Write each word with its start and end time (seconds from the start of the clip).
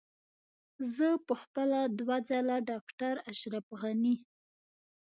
زه 0.95 1.07
په 1.27 1.33
خپله 1.41 1.79
دوه 1.99 2.17
ځله 2.29 2.57
ډاکټر 2.69 3.15
اشرف 3.31 3.65
غني. 3.81 4.15